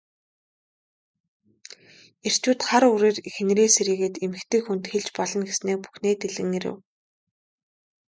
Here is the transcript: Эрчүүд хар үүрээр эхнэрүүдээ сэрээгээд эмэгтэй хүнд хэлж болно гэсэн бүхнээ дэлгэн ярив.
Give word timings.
Эрчүүд 2.27 2.59
хар 2.67 2.83
үүрээр 2.91 3.17
эхнэрүүдээ 3.29 3.69
сэрээгээд 3.75 4.15
эмэгтэй 4.25 4.61
хүнд 4.63 4.85
хэлж 4.91 5.07
болно 5.17 5.43
гэсэн 5.47 5.69
бүхнээ 5.83 6.15
дэлгэн 6.17 6.51
ярив. 6.59 6.77